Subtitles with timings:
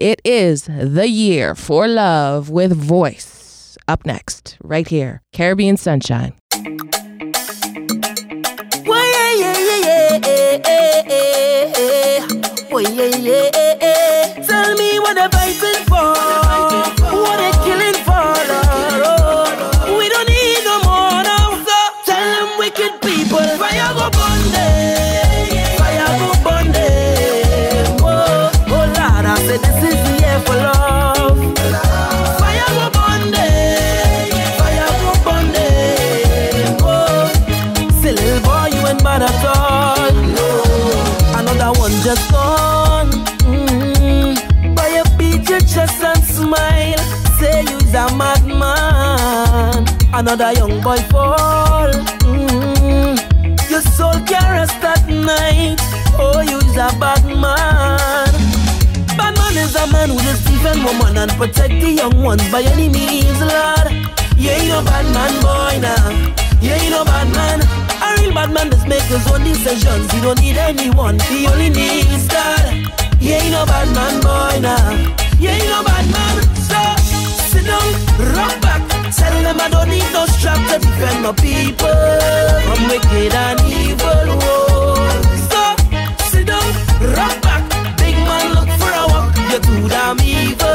[0.00, 3.76] It is the year for love with voice.
[3.88, 6.34] Up next, right here, Caribbean Sunshine.
[12.94, 13.50] yeah, yeah,
[13.82, 14.07] yeah,
[50.18, 51.92] Another young boy fall.
[52.26, 53.14] Mm-hmm.
[53.70, 55.78] Your soul can rest night.
[56.18, 58.34] Oh, you's a bad man.
[59.14, 62.62] Bad man is a man who just defend woman and protect the young ones by
[62.62, 63.94] any means, Lord.
[64.34, 66.10] You ain't no bad man, boy, now.
[66.60, 67.62] You ain't no bad man.
[68.02, 70.10] A real bad man just make his own decisions.
[70.10, 71.20] He don't need anyone.
[71.30, 72.74] He only needs God.
[73.20, 75.14] You ain't no bad man, boy, now.
[75.38, 76.42] You ain't no bad man.
[76.66, 78.67] So sit down, rock.
[79.16, 81.88] Tell them I don't need no strap to defend my people
[82.66, 84.36] from wicked and evil.
[84.36, 84.96] Whoa.
[85.48, 85.62] So
[86.28, 86.68] sit down,
[87.16, 87.64] rock back.
[87.96, 89.32] Big man, look for a walk.
[89.50, 90.68] You're too damn evil.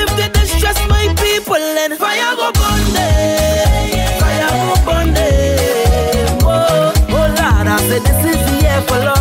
[0.00, 4.20] If they distress my people, then fire go burn them.
[4.20, 6.38] Fire go burn them.
[6.42, 9.13] Oh, oh Lord, I said this is the year for love.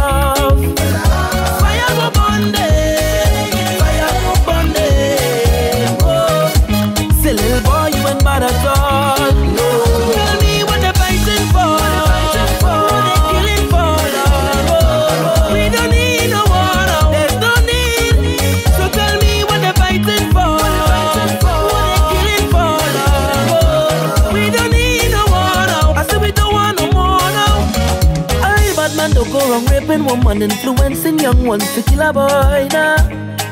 [29.93, 32.97] Raping woman, influencing young ones to kill a boy now.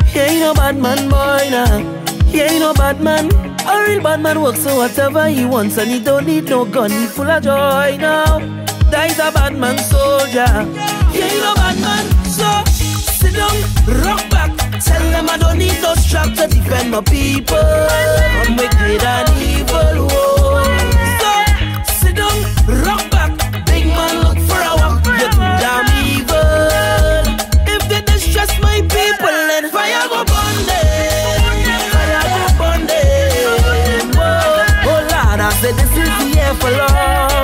[0.06, 1.79] He ain't no bad man, boy now.
[2.25, 3.29] He ain't no bad man.
[3.68, 6.91] A real bad man works for whatever he wants and he don't need no gun.
[6.91, 8.40] He full of joy now.
[8.90, 10.47] That is a bad man soldier.
[11.12, 12.06] He ain't no bad man.
[12.25, 13.56] So sit down,
[14.03, 14.52] rock back.
[14.84, 20.08] Tell them I don't need no strap to defend my people from wicked and evil.
[20.08, 20.30] Whoa.
[35.61, 37.41] Said this is the year for love.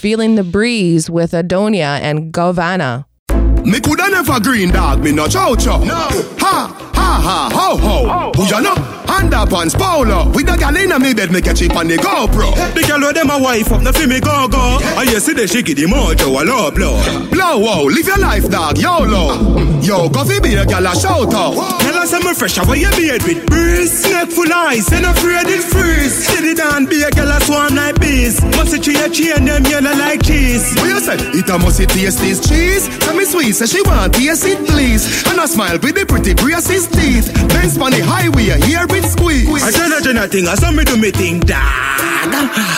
[0.00, 3.04] Feeling the breeze with Aidonia and Govana.
[3.66, 5.76] Me coulda never green dog, me no chow chow.
[5.84, 6.08] No.
[6.40, 8.06] Ha, ha, ha, ho, ho.
[8.08, 8.32] Oh.
[8.34, 8.99] Who ya know?
[9.20, 10.32] Underpants polo.
[10.32, 12.56] With the gal inna me bed, me catch it on the GoPro.
[12.72, 14.80] The girl with them a wife up, no fi me go go.
[14.96, 16.96] And you see the shaky the mojo a low blow.
[17.28, 19.60] Blow wow, live your life dog, YOLO.
[19.84, 21.52] Yo, go fi be a gal a shout out.
[21.84, 24.08] Tell us I'm a fresh, how you beard with breeze.
[24.08, 26.24] Neck full ice, and afraid it freeze.
[26.24, 28.40] Steady down, be a girl a swarm like bees.
[28.56, 30.64] Must it tree a chain, them yellow like cheese.
[30.80, 31.20] What you say?
[31.36, 32.88] It a must it taste this cheese.
[33.04, 35.04] Tell me sweet, say she want taste it please.
[35.28, 37.28] And I smile with the pretty braces teeth.
[37.52, 39.50] Benz on the highway, hear it squeeze.
[39.62, 41.58] I tell her Jenna thing, I saw me do me thing, dog.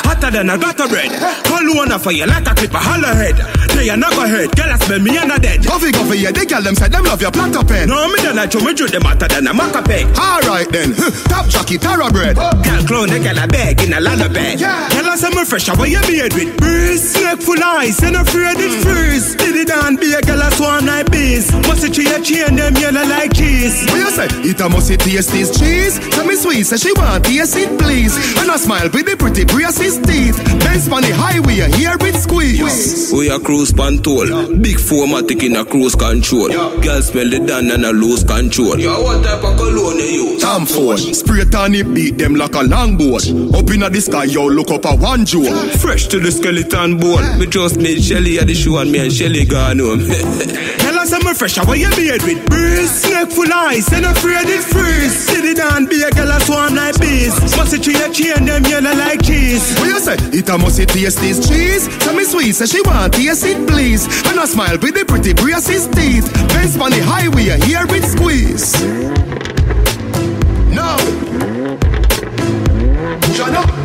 [0.06, 1.10] Hotter than a gutter bread.
[1.44, 3.36] Call you on a fire like a clip, a holler head.
[3.74, 5.66] They a knock head, girl I smell me and a dead.
[5.66, 7.88] Coffee, coffee, yeah, they gal them say them love your platter pen.
[7.88, 10.06] No, me don't like you, me shoot them hotter than a maca peg.
[10.16, 10.94] Alright then,
[11.26, 12.36] top jockey, tara bread.
[12.36, 14.30] Girl clown, they girl a bag in a of.
[14.30, 17.18] Girl I say me fresh, how you beard with breeze.
[17.20, 18.82] Neck full ice, and afraid it mm.
[18.86, 19.34] freeze.
[19.34, 21.50] Did it down, be a girl a swarm like bees.
[21.66, 23.84] Must it tree a chain, them yellow like cheese.
[23.90, 24.28] What you say?
[24.46, 25.98] It a must it taste this cheese.
[26.22, 28.14] So Tell me sweet, say she want taste it, please.
[28.38, 30.38] And I smile with the pretty braces teeth.
[30.60, 33.12] Benz on the highway, you hear it squeeze.
[33.12, 34.28] We a cruise control.
[34.56, 36.48] Big formatic in a cruise control.
[36.80, 38.78] Girl smell the dan and a lose control.
[38.78, 40.42] Yo, what type of cologne you use?
[40.42, 43.26] Tom Ford, spray tan it beat them like a longboard.
[43.52, 45.52] Up in the sky, yo, look up a one jewel.
[45.82, 47.40] Fresh to the skeleton bone.
[47.40, 50.06] Me just made Shelly at the show and me and Shelly gone home.
[51.12, 52.90] Us I'm fresh, how you made with breeze?
[52.90, 55.28] Snake full ice, and afraid it freeze.
[55.30, 57.38] It down, be a girl, I swarm like bees.
[57.56, 59.76] Must it a chain, them yellow like cheese.
[59.78, 60.16] What you say?
[60.32, 61.88] It a must taste this cheese.
[61.98, 64.06] Tell me sweet, say she want taste it, please.
[64.26, 66.32] And I smile with the pretty braces teeth.
[66.48, 68.72] Benz on the highway, hear it squeeze.
[70.72, 70.96] No.
[73.34, 73.81] Shut up.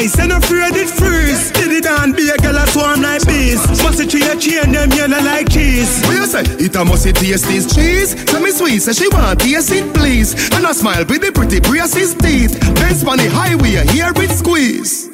[0.00, 1.52] Ice, and afraid it freeze.
[1.52, 3.60] Sit it down, be a girl, I swarm like bees.
[3.82, 6.00] Must it a chain, them yellow like cheese.
[6.06, 6.40] What you say?
[6.56, 8.24] It a must taste this cheese.
[8.24, 10.32] Tell me sweet, say she want taste it, please.
[10.54, 12.58] And I smile with the pretty braces teeth.
[12.76, 15.10] Benz on the highway, you hear it squeeze.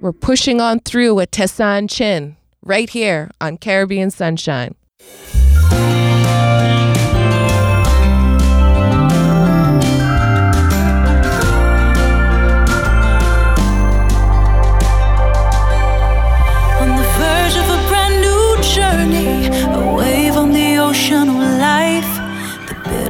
[0.00, 4.76] We're pushing on through with Tessanne Chin right here on Caribbean Sunshine.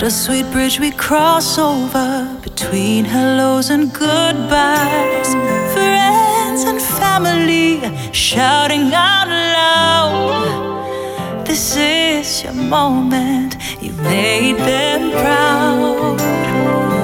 [0.07, 5.35] The sweet bridge we cross over between hellos and goodbyes.
[5.75, 7.81] Friends and family
[8.13, 11.45] shouting out loud.
[11.45, 16.21] This is your moment, you made them proud.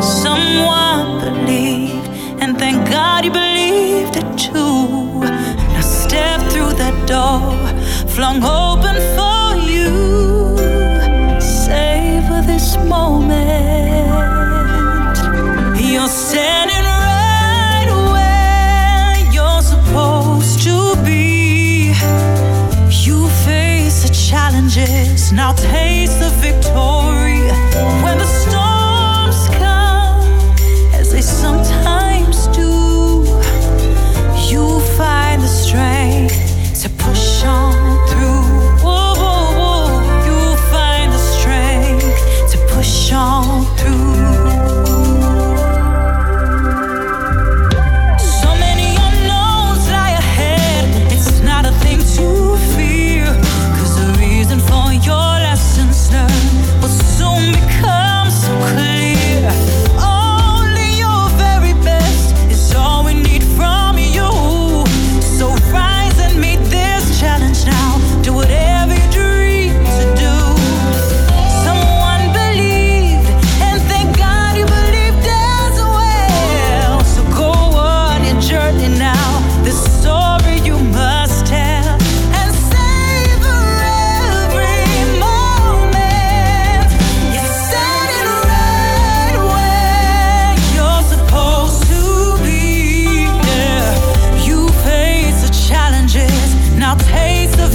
[0.00, 2.08] Someone believed,
[2.40, 5.22] and thank God you believed it too.
[5.74, 7.50] Now step through that door,
[8.06, 9.31] flung open for
[12.92, 14.12] moment.
[15.92, 20.76] You're standing right where you're supposed to
[21.08, 21.94] be.
[23.06, 26.31] You face the challenges, now taste the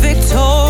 [0.02, 0.67] victor.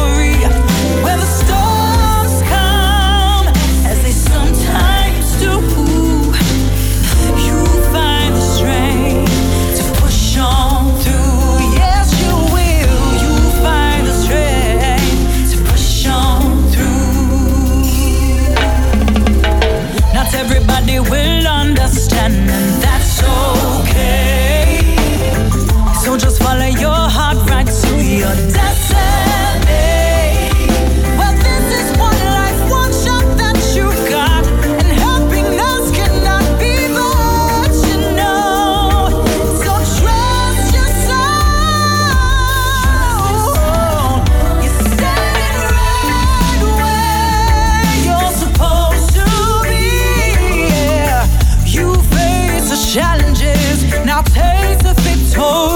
[55.37, 55.66] told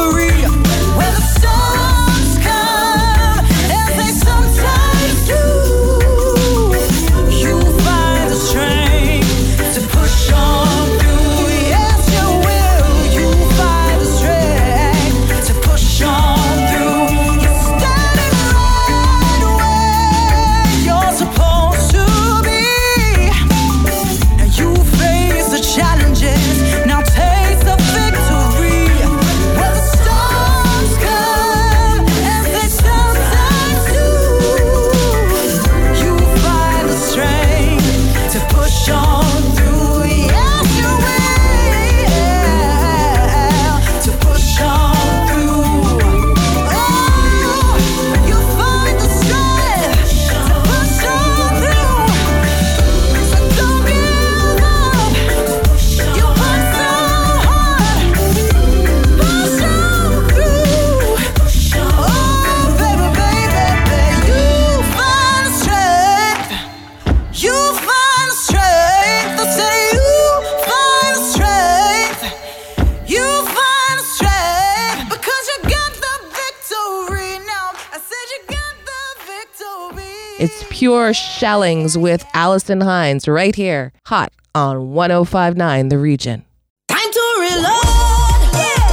[81.02, 86.46] your shellings with Alison Hinds right here, hot on 1059 The Region.
[86.88, 88.46] Time to reload.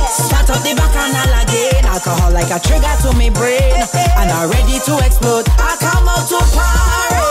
[0.09, 1.85] Start up the bacchanal again.
[1.85, 3.85] Alcohol like a trigger to me brain.
[4.17, 5.45] And I'm ready to explode.
[5.61, 7.29] I come out to party.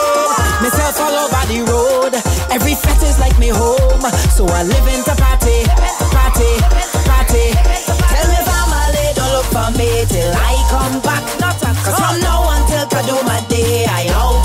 [0.61, 2.13] Myself all over the road.
[2.53, 4.05] Every fet is like me home.
[4.29, 5.65] So I live in the party.
[6.13, 6.51] Party.
[7.09, 7.45] Party.
[8.13, 11.25] Tell me family don't look for me till I come back.
[11.41, 14.36] Not a Cause from now until I do my day, I always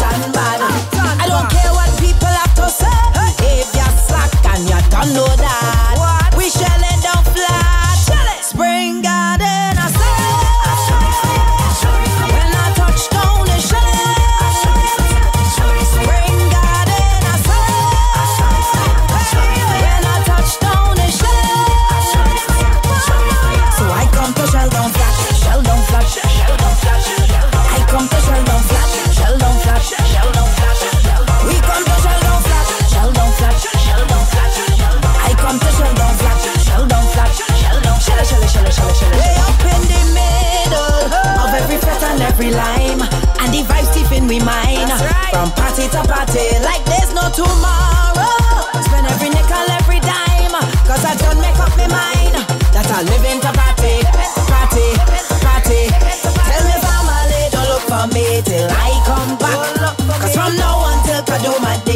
[58.09, 59.97] me till I come back.
[60.21, 61.23] Cause from now until
[61.61, 61.91] my day.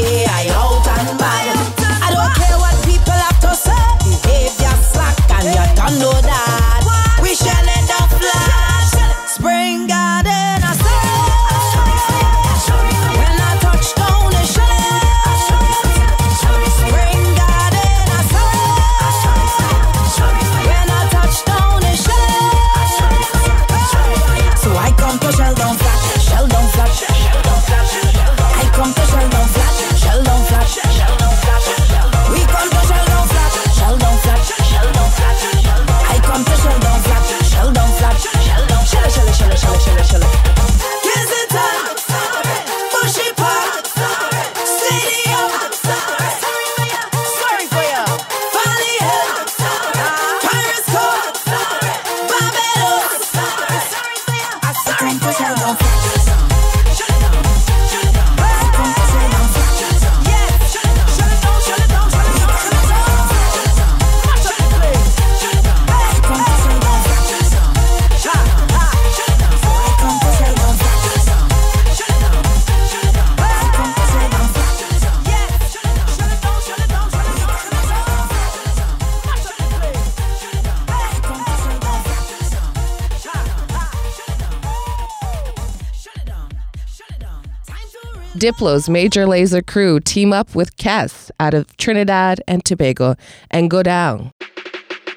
[88.47, 93.17] Diplo's Major Lazer crew team up with Kes out of Trinidad and Tobago
[93.51, 94.31] and go down.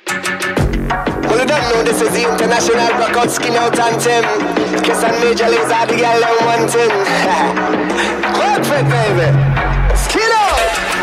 [0.08, 4.24] Well, you don't know this is the international record skin out Tim.
[4.82, 5.62] Kiss and Major the
[8.90, 9.30] baby.
[9.96, 10.99] Skin out!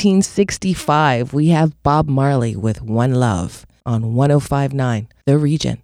[0.00, 5.82] 1965, we have Bob Marley with One Love on 1059, The Region.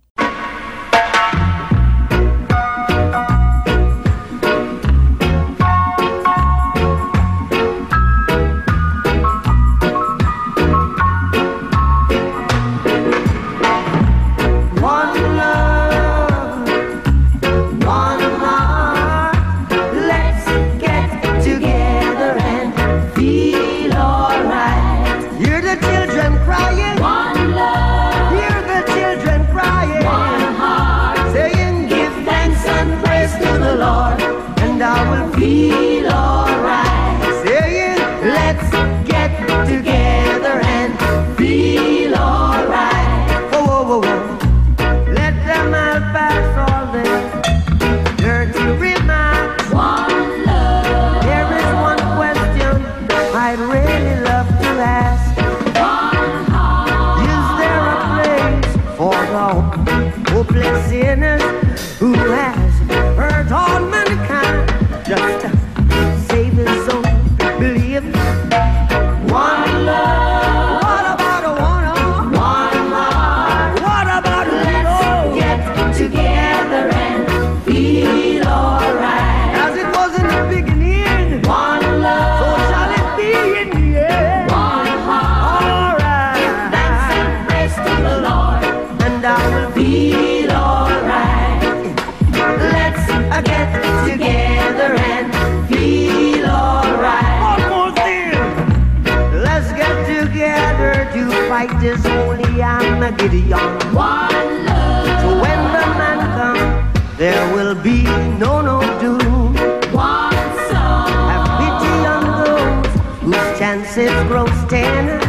[113.76, 115.20] dances grow thinner.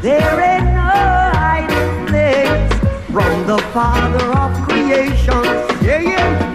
[0.00, 0.92] There ain't no
[1.38, 2.72] hiding place
[3.12, 5.44] from the Father of creation.
[5.82, 6.51] Yeah, yeah.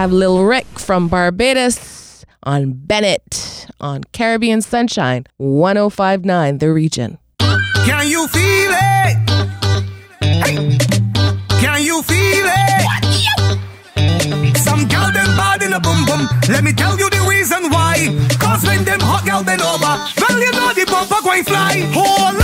[0.00, 7.18] have Lil Rick from Barbados on Bennett on Caribbean Sunshine 1059 The Region.
[7.38, 9.30] Can you feel it?
[10.22, 10.78] Hey.
[11.60, 12.80] Can you feel it?
[14.56, 16.26] Some girl them bad in a boom boom.
[16.48, 18.08] Let me tell you the reason why.
[18.40, 21.84] Cause when them hot girl bend over, well you know the bumper going fly.
[21.92, 22.39] Hold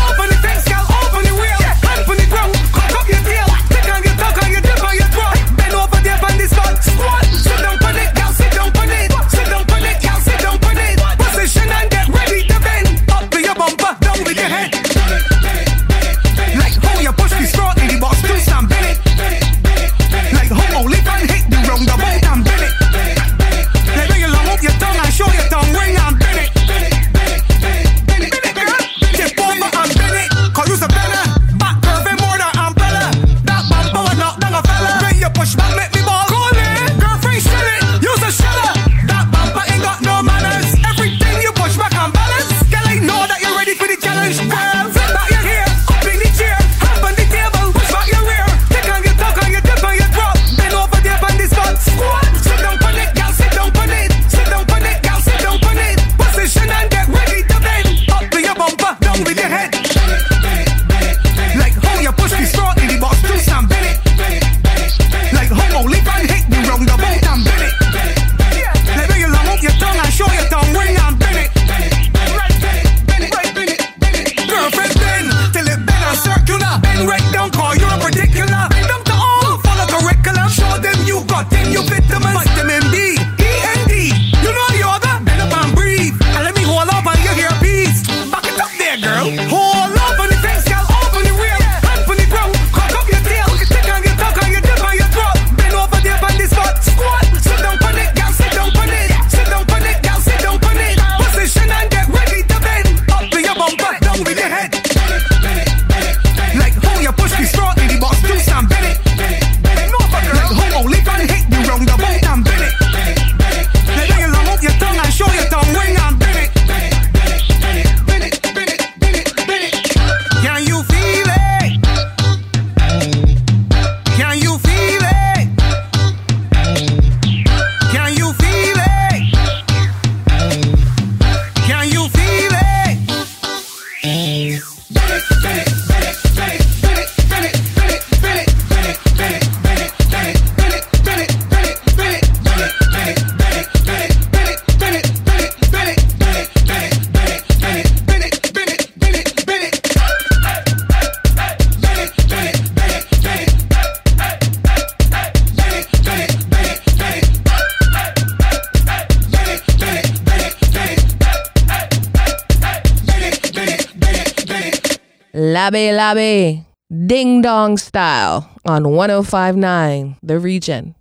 [165.66, 166.64] Lebe Lebe,
[167.08, 170.94] Ding Dong Style on 1059 The Region.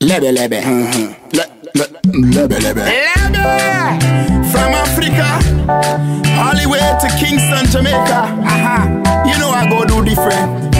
[0.00, 0.62] Lebe lebe.
[1.34, 1.44] Le,
[1.74, 1.84] le,
[2.32, 2.80] lebe lebe.
[2.80, 4.00] Lebe.
[4.50, 5.28] From Africa,
[6.40, 8.32] all the way to Kingston, Jamaica.
[8.48, 8.88] Aha.
[9.28, 10.72] You know I go do different.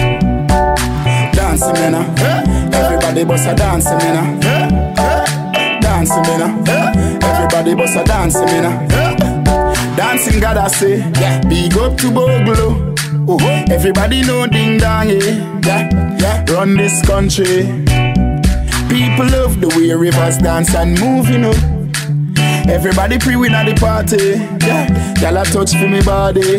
[1.35, 1.95] Dancing, man.
[1.97, 2.73] uh.
[2.73, 4.43] Everybody bust a dancing, man.
[4.43, 5.81] uh.
[5.83, 6.67] Dancing, man.
[6.67, 7.27] uh.
[7.29, 9.42] Everybody bust a dancing, man.
[10.03, 10.99] Dancing, God, I say.
[10.99, 11.41] Yeah.
[11.49, 12.93] Big up to Bogle.
[13.29, 13.39] Oh,
[13.71, 15.61] everybody know ding dong, yeah.
[15.65, 16.45] yeah, yeah.
[16.53, 17.63] Run this country.
[18.91, 21.55] People love the way rivers dance and move, you know.
[22.69, 24.41] Everybody pre-win at the party.
[24.67, 26.59] Yeah, y'all a touch for me body.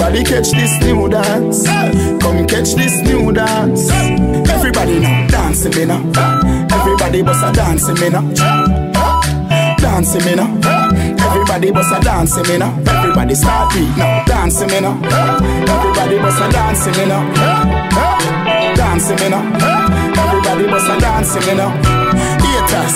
[0.00, 1.66] Everybody catch this new dance.
[2.22, 3.90] Come catch this new dance.
[4.48, 5.98] Everybody now dancing me now.
[6.70, 8.22] Everybody bust a dancing me now.
[9.76, 10.54] Dancing me now.
[11.26, 12.78] Everybody bust a dancing me now.
[12.86, 14.24] Everybody start beat now.
[14.24, 14.94] Dancing me now.
[15.02, 17.34] Everybody bust a dancing me now.
[18.76, 19.42] Dancing me now.
[20.16, 21.70] Everybody bust a dancing me now.
[22.38, 22.94] Haters,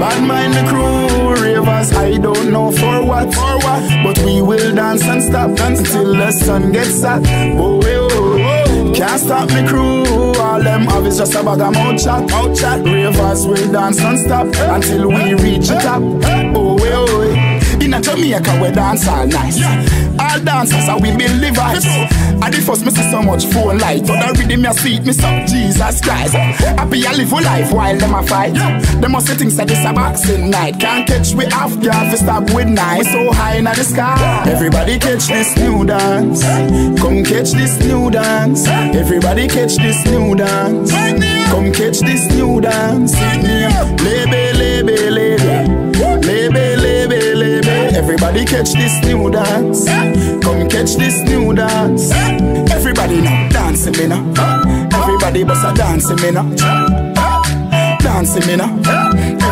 [0.00, 1.92] bad mind the crew, ravers.
[1.92, 6.14] I don't know for what, for what, but we will dance and stop dance until
[6.14, 7.22] the sun gets hot.
[7.24, 8.92] Oh, oh, oh.
[8.94, 10.04] Can't stop me crew.
[10.40, 12.84] All them have is just about a bag of mouth chat, mouth chat.
[12.84, 16.02] Ravers will dance and stop until we reach the top.
[16.56, 16.81] Oh.
[17.92, 19.52] In a Jamaica we dance all night.
[20.18, 21.84] All dancers are we build the vibes.
[22.42, 24.06] And the first me see so much phone light.
[24.06, 26.32] But the rhythm me sweet me so Jesus Christ.
[26.32, 28.54] Happy I live a life while them a fight.
[28.54, 30.80] Them must say things that this a boxing night.
[30.80, 33.00] Can't catch we off guard fi stop with night.
[33.00, 34.44] We so high in the sky.
[34.48, 36.42] Everybody catch this new dance.
[36.98, 38.66] Come catch this new dance.
[38.96, 40.90] Everybody catch this new dance.
[41.52, 43.12] Come catch this new dance.
[44.00, 45.31] Lebe, lebe, lebe.
[48.32, 49.84] Everybody catch this new dance.
[50.42, 52.10] Come catch this new dance.
[52.72, 54.24] Everybody now dancing me now.
[54.94, 56.48] Everybody bust a dancing me now.
[57.98, 58.72] Dancing me now.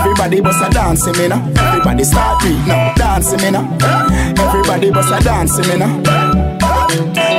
[0.01, 1.47] Everybody bust a dancing me now.
[1.59, 2.95] Everybody start beat now.
[2.95, 3.69] Dancing me now.
[4.49, 6.03] Everybody bust a dancing me now.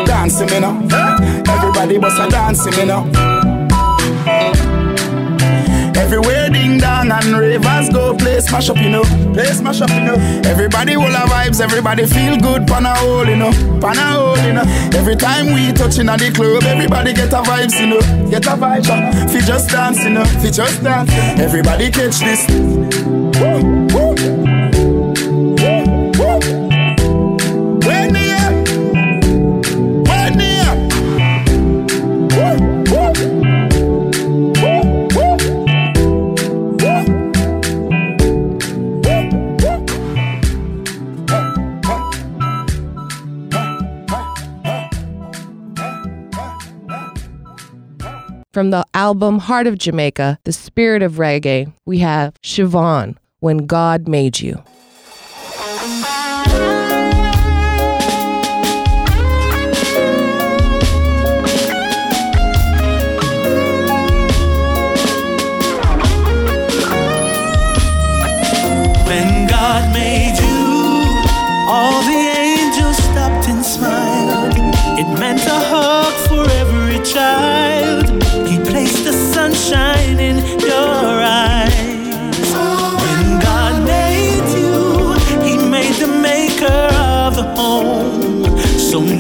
[0.06, 0.78] Dancing me now.
[1.50, 3.41] Everybody bust a dancing me now.
[6.80, 9.04] And ravers go play smash up, you know.
[9.34, 10.16] Play smash up, you know.
[10.46, 13.52] Everybody will have vibes, everybody feel good, pan a hole, you know.
[13.82, 14.64] Pan a hole, you know.
[14.96, 18.30] Every time we touching at the club, everybody get a vibes, you know.
[18.30, 20.24] Get a vibe, uh, fi just dance, you know.
[20.24, 21.12] Fi just dance.
[21.40, 22.48] Everybody catch this.
[22.50, 23.71] Woo,
[48.54, 54.10] From the album Heart of Jamaica, The Spirit of Reggae, we have Siobhan, When God
[54.10, 54.62] Made You.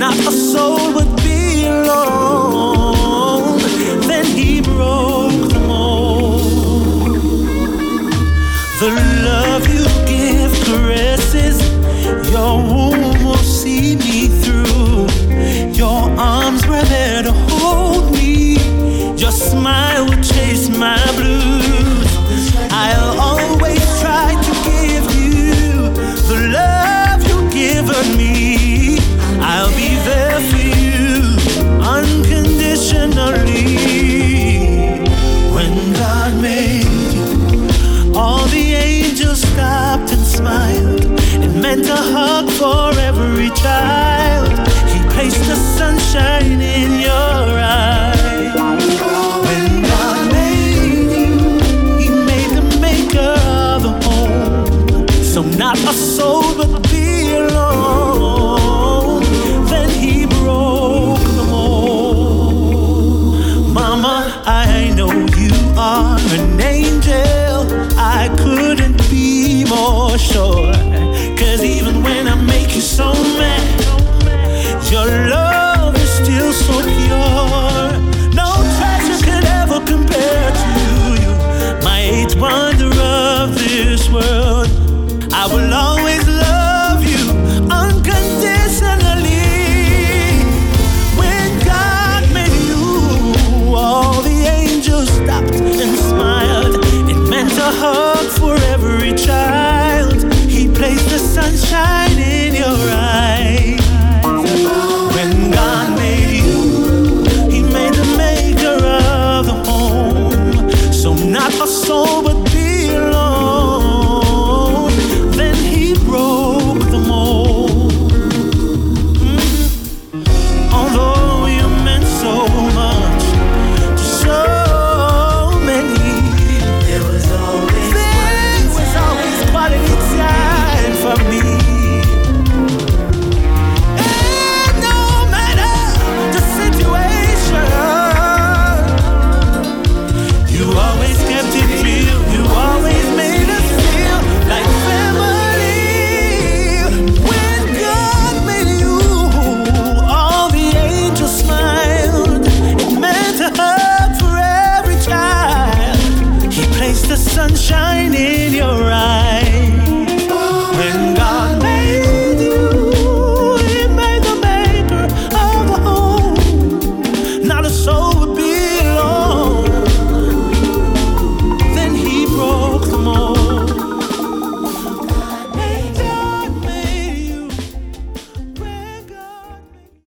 [0.01, 0.40] not a